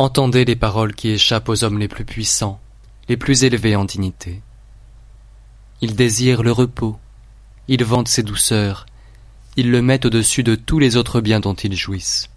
[0.00, 2.58] Entendez les paroles qui échappent aux hommes les plus puissants,
[3.10, 4.40] les plus élevés en dignité.
[5.82, 6.98] Ils désirent le repos,
[7.68, 8.86] ils vantent ses douceurs,
[9.56, 12.30] ils le mettent au-dessus de tous les autres biens dont ils jouissent.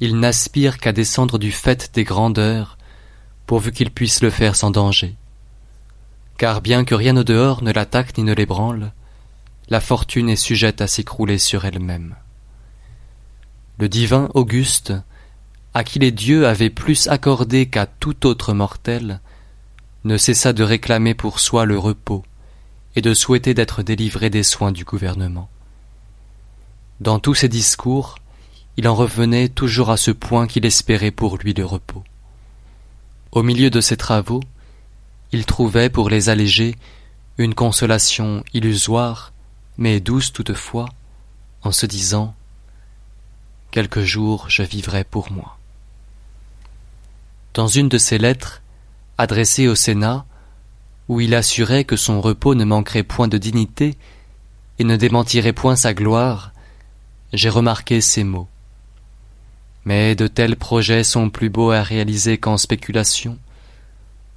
[0.00, 2.76] Ils n'aspirent qu'à descendre du fait des grandeurs,
[3.46, 5.14] pourvu qu'ils puissent le faire sans danger.
[6.38, 8.90] Car bien que rien au dehors ne l'attaque ni ne l'ébranle,
[9.68, 12.16] la fortune est sujette à s'écrouler sur elle-même.
[13.78, 14.92] Le divin Auguste,
[15.74, 19.20] à qui les dieux avaient plus accordé qu'à tout autre mortel,
[20.04, 22.24] ne cessa de réclamer pour soi le repos
[22.94, 25.48] et de souhaiter d'être délivré des soins du gouvernement.
[27.00, 28.16] Dans tous ses discours,
[28.76, 32.04] il en revenait toujours à ce point qu'il espérait pour lui le repos.
[33.32, 34.42] Au milieu de ses travaux,
[35.32, 36.76] il trouvait pour les alléger
[37.36, 39.32] une consolation illusoire,
[39.76, 40.88] mais douce toutefois,
[41.62, 42.36] en se disant
[43.72, 45.58] Quelques jours je vivrai pour moi.
[47.54, 48.62] Dans une de ses lettres,
[49.16, 50.26] adressée au Sénat,
[51.08, 53.94] où il assurait que son repos ne manquerait point de dignité
[54.80, 56.50] et ne démentirait point sa gloire,
[57.32, 58.48] j'ai remarqué ces mots.
[59.84, 63.38] Mais de tels projets sont plus beaux à réaliser qu'en spéculation.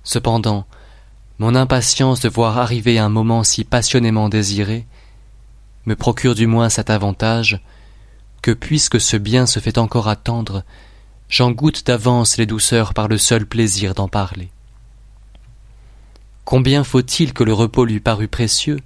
[0.04, 0.68] Cependant,
[1.40, 4.86] mon impatience de voir arriver un moment si passionnément désiré
[5.88, 7.62] me procure du moins cet avantage
[8.44, 10.64] que puisque ce bien se fait encore attendre,
[11.30, 14.50] j'en goûte d'avance les douceurs par le seul plaisir d'en parler.
[16.46, 18.80] Combien faut-il que le repos lui parût précieux,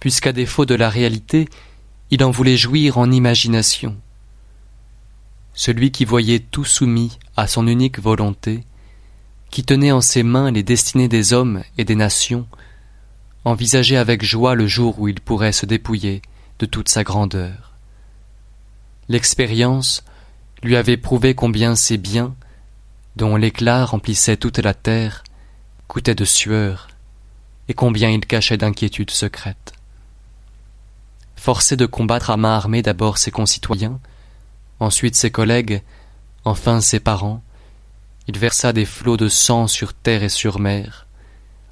[0.00, 1.48] puisqu'à défaut de la réalité,
[2.10, 3.96] il en voulait jouir en imagination.
[5.54, 8.64] Celui qui voyait tout soumis à son unique volonté,
[9.50, 12.46] qui tenait en ses mains les destinées des hommes et des nations,
[13.44, 16.22] envisageait avec joie le jour où il pourrait se dépouiller
[16.58, 17.74] de toute sa grandeur.
[19.08, 20.04] L'expérience
[20.62, 22.34] lui avait prouvé combien ces biens,
[23.16, 25.24] dont l'éclat remplissait toute la terre,
[25.88, 26.88] coûtaient de sueur,
[27.68, 29.72] et combien ils cachaient d'inquiétudes secrètes.
[31.36, 33.98] Forcé de combattre à main armée d'abord ses concitoyens,
[34.78, 35.82] ensuite ses collègues,
[36.44, 37.42] enfin ses parents,
[38.28, 41.06] il versa des flots de sang sur terre et sur mer.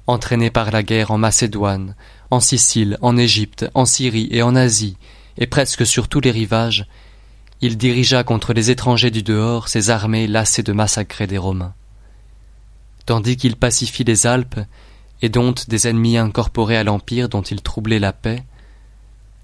[0.07, 1.95] Entraîné par la guerre en Macédoine,
[2.31, 4.97] en Sicile, en Égypte, en Syrie et en Asie,
[5.37, 6.87] et presque sur tous les rivages,
[7.61, 11.73] il dirigea contre les étrangers du dehors ses armées lassées de massacrer des Romains.
[13.05, 14.59] Tandis qu'il pacifie les Alpes
[15.21, 18.43] et dompte des ennemis incorporés à l'Empire dont il troublait la paix,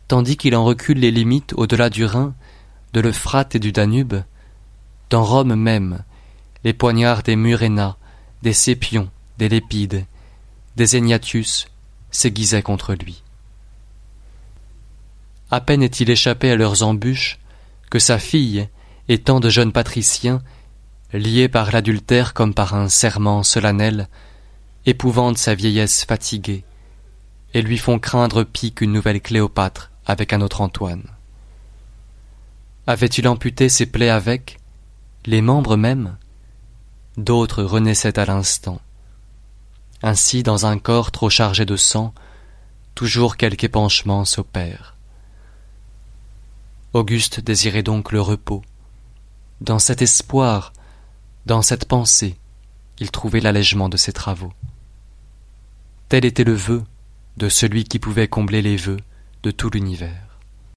[0.08, 2.34] tandis qu'il en recule les limites au-delà du Rhin,
[2.94, 4.16] de l'Euphrate et du Danube,
[5.10, 6.04] dans Rome même,
[6.64, 7.98] les poignards des Murénas,
[8.42, 10.06] des Sépions, des Lépides,
[10.78, 11.68] des Égnatius
[12.12, 13.24] s'aiguisaient contre lui.
[15.52, 17.40] À peine est-il échappé à leurs embûches
[17.90, 18.68] que sa fille
[19.08, 20.42] et tant de jeunes patriciens,
[21.14, 24.10] liés par l'adultère comme par un serment solennel,
[24.86, 26.64] épouvantent sa vieillesse fatiguée
[27.54, 31.04] et lui font craindre pis qu'une nouvelle Cléopâtre avec un autre Antoine.
[32.88, 34.60] Avait-il amputé ses plaies avec,
[35.26, 36.18] les membres même,
[37.18, 38.80] d'autres renaissaient à l'instant.
[40.04, 42.14] Ainsi, dans un corps trop chargé de sang,
[42.94, 44.95] toujours quelque épanchement s'opère.
[46.96, 48.62] Auguste désirait donc le repos.
[49.60, 50.72] Dans cet espoir,
[51.46, 52.38] dans cette pensée,
[53.00, 54.54] il trouvait l'allègement de ses travaux.
[56.08, 56.86] Tel était le vœu
[57.36, 59.02] de celui qui pouvait combler les vœux
[59.44, 60.25] de tout l'univers.